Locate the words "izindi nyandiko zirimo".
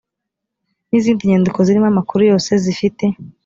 0.97-1.87